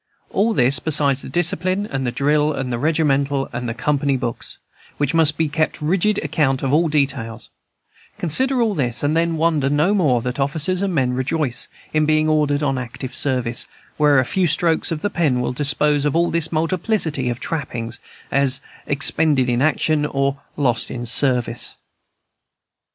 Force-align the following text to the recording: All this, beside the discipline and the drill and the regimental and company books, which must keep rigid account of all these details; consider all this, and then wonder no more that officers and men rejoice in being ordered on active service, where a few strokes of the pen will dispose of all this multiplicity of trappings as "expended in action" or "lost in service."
All 0.31 0.55
this, 0.55 0.79
beside 0.79 1.17
the 1.17 1.29
discipline 1.29 1.85
and 1.85 2.07
the 2.07 2.11
drill 2.11 2.53
and 2.53 2.73
the 2.73 2.79
regimental 2.79 3.47
and 3.53 3.77
company 3.77 4.17
books, 4.17 4.57
which 4.97 5.13
must 5.13 5.37
keep 5.37 5.55
rigid 5.79 6.17
account 6.23 6.63
of 6.63 6.73
all 6.73 6.89
these 6.89 7.07
details; 7.09 7.51
consider 8.17 8.63
all 8.63 8.73
this, 8.73 9.03
and 9.03 9.15
then 9.15 9.37
wonder 9.37 9.69
no 9.69 9.93
more 9.93 10.23
that 10.23 10.39
officers 10.39 10.81
and 10.81 10.95
men 10.95 11.13
rejoice 11.13 11.67
in 11.93 12.07
being 12.07 12.27
ordered 12.27 12.63
on 12.63 12.79
active 12.79 13.13
service, 13.13 13.67
where 13.97 14.17
a 14.17 14.25
few 14.25 14.47
strokes 14.47 14.91
of 14.91 15.01
the 15.03 15.11
pen 15.11 15.39
will 15.39 15.53
dispose 15.53 16.03
of 16.03 16.15
all 16.15 16.31
this 16.31 16.51
multiplicity 16.51 17.29
of 17.29 17.39
trappings 17.39 17.99
as 18.31 18.59
"expended 18.87 19.49
in 19.49 19.61
action" 19.61 20.07
or 20.07 20.39
"lost 20.57 20.89
in 20.89 21.05
service." 21.05 21.77